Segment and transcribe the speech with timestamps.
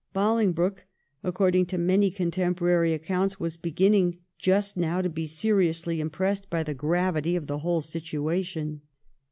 [0.15, 0.85] Bohngbroke,
[1.23, 6.73] according to many contemporary accounts, was beginning just now to be seriously impressed by the
[6.73, 8.81] gravity of the whole situation.